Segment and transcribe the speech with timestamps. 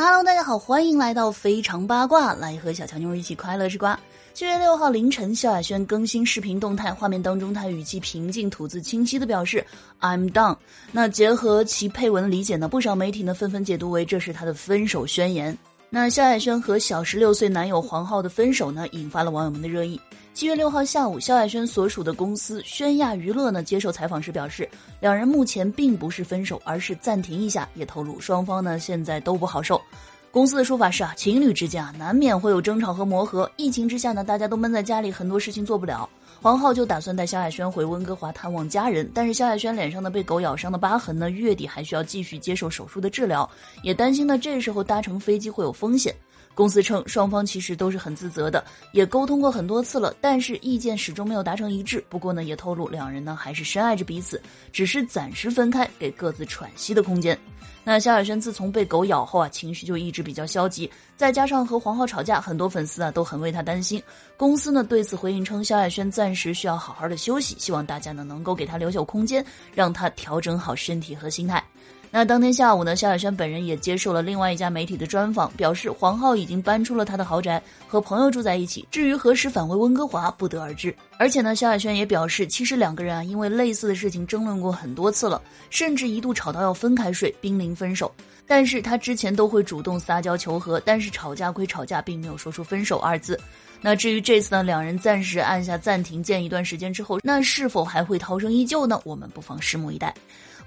[0.00, 3.98] Hello，大家好，欢迎来到非常八卦，来和小强妞一起快乐吃瓜。
[4.32, 9.66] 七月六号凌晨，萧亚轩更新视频动态，画面当中她语气平静、吐字清晰的表示
[10.00, 10.56] "I'm done"。
[10.92, 15.58] 那结合其配文理解呢，不少媒体呢纷纷解读为这是她的分手宣言。
[15.90, 20.00] 那萧亚轩和小十六岁男友黄浩的分手呢，引发了网友们的热议。
[20.38, 24.70] 七月六号下午，萧亚轩所属的公司宣亚娱乐呢接受采访时表示，
[25.00, 29.82] 两人目前并不是分手，而是暂停一下，也透露双方呢现在都不好受。
[30.30, 36.08] 公司的说法是啊，情侣之间啊难免会有争吵和磨合，疫情之下呢大家都闷在家里，很多事情做不了。
[36.40, 43.50] 黄浩就打算带萧亚轩回温哥华探望家人，但是萧亚轩脸上的被狗咬伤的疤痕呢，月底还需要继续接受手术的治疗，
[43.82, 46.14] 也担心呢这时候搭乘飞机会有风险。
[46.58, 52.04] 公司称双方其实都是很自责的，也沟通过很多次了，但是意见始终没有达成一致。
[52.08, 57.38] 不过呢，也透露两人呢还是深爱着彼此，只是暂时分开，给各自喘息的空间。
[57.84, 64.02] 那萧亚轩自从被狗咬后啊，情绪就一直比较消极，再加上和黄浩吵架，很多粉丝啊都很为他担心。
[64.36, 71.62] 公司呢对此回应称，萧亚轩暂时需要好好的休息，希望大家呢能够给他留有空间，让他调整好身体和心态。
[72.10, 78.86] 那当天下午呢，萧亚轩本人也接受了另外一家媒体的专访，表示黄浩已经搬出了他的豪宅，和朋友住在一起。
[78.90, 80.94] 至于何时返回温哥华，不得而知。
[81.18, 88.10] 而且呢，萧亚轩也表示，其实两个人啊，因为类似的事情争论过很多次了，甚至一度吵到要分开睡，濒临分手。
[88.46, 93.38] 但是他之前都会主动撒娇求和，但是吵架归吵架，并没有说出分手二字。
[93.82, 98.98] 那至于这次呢，两人暂时按下暂停键一段时间之后，那是否还会涛声依旧呢？
[99.04, 100.12] 我们不妨拭目以待。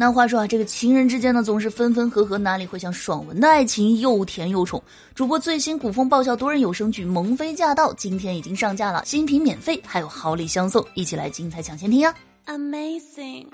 [0.00, 4.80] 那话说啊，这个情人之间呢，总是分分合合，哪里会像爽文的爱情又甜又宠？
[5.12, 12.14] 主播最新古风爆笑多人有声剧《萌妃驾到》今天已经上架了，新品免费，还有好礼相送，一起来精彩抢先听啊
[12.46, 13.48] ！Amazing，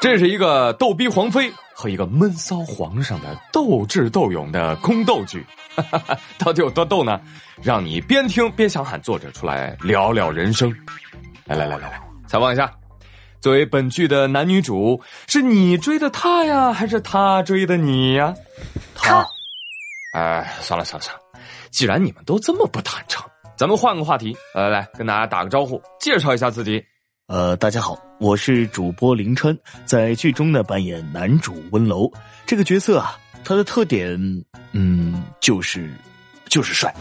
[0.00, 5.44] 这是一个逗逼皇妃和一个闷骚皇上的斗智斗勇的宫斗剧，
[6.38, 7.20] 到底有多逗呢？
[7.60, 10.74] 让你边听边想喊作者出来聊聊人生。
[11.44, 12.72] 来来来来来，采访一下。
[13.40, 18.34] 作为本剧的男女主，是你追的他呀，还是他追的你呀？
[18.94, 19.26] 他。
[20.14, 21.22] 哎，算了算了算了，
[21.70, 23.24] 既然你们都这么不坦诚，
[23.56, 24.36] 咱们换个话题。
[24.54, 26.84] 来来，跟大家打个招呼，介绍一下自己。
[27.28, 32.12] 呃，大家好，我是主播林川，在剧中呢扮演男主温柔。
[32.44, 34.18] 这个角色啊，他的特点，
[34.72, 35.88] 嗯，就是
[36.48, 36.92] 就是帅。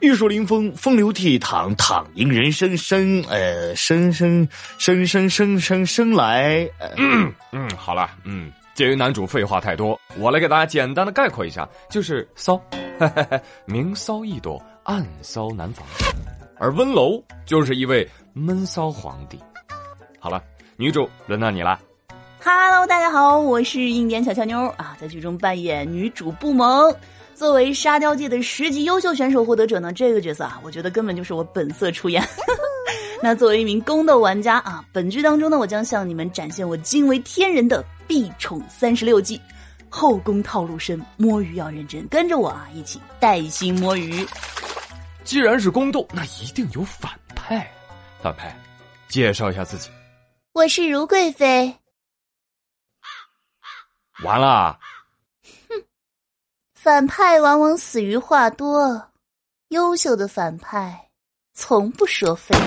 [0.00, 6.66] 玉树临风，风流倜傥，躺赢人生，生呃，生生生生生生生来，
[6.96, 12.58] 嗯嗯，好了，嗯，鉴于男主废话太多，我来给大家简单的概括一下，就是骚，
[13.66, 15.86] 明骚易躲，暗骚难防，
[16.58, 19.38] 而温柔就是一位闷骚皇帝。
[20.18, 20.42] 好了，
[20.76, 21.78] 女主轮到你了。
[22.42, 26.90] Hello，大家好，我是应点小俏妞啊，在剧中扮演女主不萌。
[27.40, 32.22] 作为沙雕界的十级优秀选手获得者呢，这个角色啊，我觉得根本就是我本色出演。
[33.22, 39.40] 那作为一名宫斗玩家啊，本剧当中呢，我将向你们展现我惊为天人的必宠三十六计，
[39.88, 44.22] 后宫套路深，摸鱼要认真，跟着我啊，一起带薪摸鱼。
[45.24, 47.66] 既然是宫斗，那一定有反派。
[48.20, 48.54] 反派，
[49.08, 49.88] 介绍一下自己。
[50.52, 51.74] 我是如贵妃。
[54.24, 54.78] 完了。
[56.82, 59.10] 反派往往死于话多，
[59.68, 60.98] 优秀的反派
[61.52, 62.64] 从不说废话。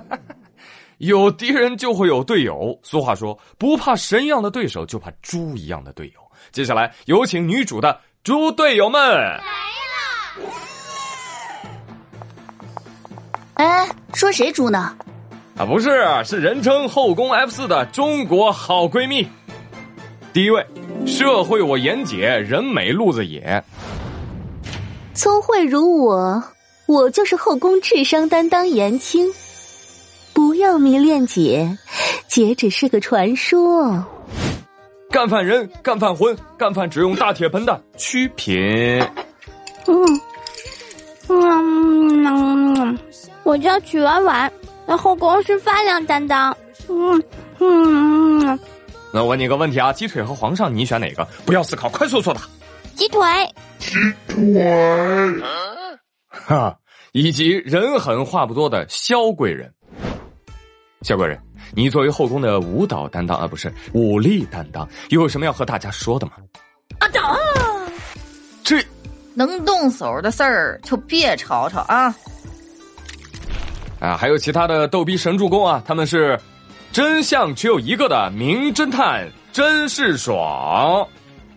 [0.98, 6.20] 有敌人就会有队友，俗话说不怕神一样的对手，就怕猪一样的队友。
[6.52, 9.42] 接下来有请女主的猪队友们来了。
[13.54, 14.96] 哎，说谁猪呢？
[15.56, 15.90] 啊，不是，
[16.24, 19.28] 是人称后宫 F 四的中国好闺蜜。
[20.36, 20.62] 第一位，
[21.06, 23.64] 社会我严姐，人美路子野。
[25.14, 26.44] 聪慧如我，
[26.84, 29.32] 我就是后宫智商担当颜青。
[30.34, 31.78] 不要迷恋姐，
[32.28, 34.04] 姐只是个传说。
[35.08, 38.58] 干饭人，干饭荤，干饭只用大铁盆的曲品。
[39.86, 40.20] 嗯
[41.30, 42.98] 嗯，
[43.42, 44.52] 我叫曲婉婉，
[44.86, 46.54] 在后宫是饭量担当。
[46.90, 47.24] 嗯。
[49.16, 51.26] 那我问你个问题啊，鸡腿和皇上你选哪个？
[51.46, 52.42] 不要思考，快速作答。
[52.94, 53.18] 鸡腿。
[53.78, 53.94] 鸡
[54.28, 55.42] 腿。
[56.28, 56.76] 哈，
[57.12, 59.72] 以及人狠话不多的萧贵人。
[61.00, 61.40] 萧贵人，
[61.72, 66.32] 你作为后宫的舞蹈担当啊，不是武力担当，有什么要和大家说的吗？
[66.98, 67.38] 啊长，
[68.62, 68.84] 这
[69.32, 72.14] 能动手的事儿就别吵吵啊。
[73.98, 76.38] 啊，还有其他的逗逼神助攻啊，他们是。
[76.96, 81.06] 真相只有一个的名侦探真是爽。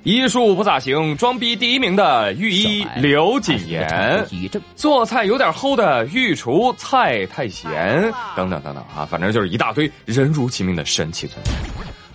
[0.03, 4.27] 医术不咋行，装逼第一名的御医刘谨言，
[4.75, 8.01] 做菜有点齁的御厨蔡太贤，
[8.35, 11.51] 等等等等啊，反正就是一大堆人如其名的神奇存在。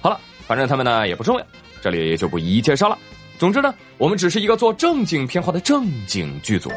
[0.03, 1.47] 好了，反正他们呢也不重要，
[1.81, 2.99] 这里就不一一介绍了。
[3.39, 6.71] 总之呢，我们只是一个做正经片花的正经剧组。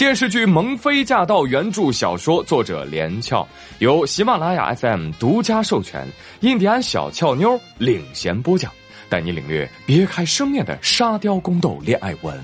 [0.00, 3.46] 电视剧《萌妃驾到》原著小说作者连翘，
[3.80, 6.08] 由喜马拉雅 FM 独家授权，
[6.40, 8.72] 印第安小俏妞领衔播讲。
[9.10, 12.34] 带你领略别开生面的沙雕宫斗恋爱文，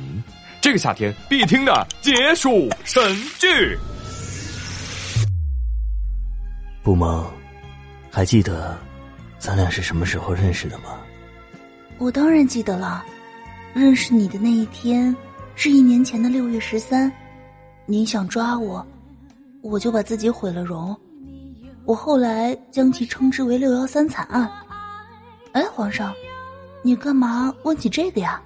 [0.60, 3.02] 这个夏天必听的解暑神
[3.38, 3.78] 剧。
[6.82, 7.24] 不萌，
[8.10, 8.76] 还记得
[9.38, 11.00] 咱俩是什么时候认识的吗？
[11.96, 13.02] 我当然记得了，
[13.72, 15.16] 认识你的那一天
[15.54, 17.10] 是一年前的六月十三，
[17.86, 18.84] 你想抓我，
[19.62, 20.94] 我就把自己毁了容，
[21.84, 24.50] 我后来将其称之为“六幺三惨案”。
[25.52, 26.12] 哎，皇上。
[26.82, 28.40] 你干嘛问起这个呀？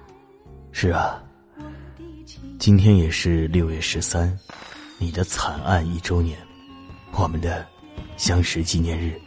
[0.71, 1.21] 是啊，
[2.57, 4.35] 今天也是六月十三，
[4.97, 6.39] 你的惨案一周年，
[7.11, 7.63] 我们的
[8.17, 9.19] 相识纪念日。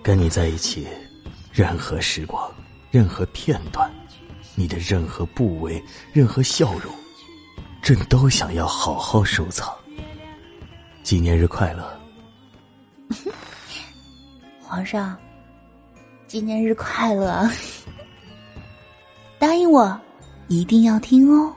[0.00, 0.86] 跟你在一起，
[1.52, 2.48] 任何时光，
[2.90, 3.90] 任何片段，
[4.54, 5.82] 你的任何部位，
[6.12, 6.92] 任何笑容，
[7.90, 9.68] 朕都想要好好收藏。
[11.02, 12.00] 纪念日快乐，
[14.62, 15.18] 皇上，
[16.28, 17.50] 纪念日快乐。
[19.40, 20.00] 答应我，
[20.46, 21.52] 一定要听哦。